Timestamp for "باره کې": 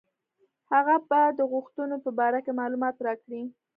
2.19-2.57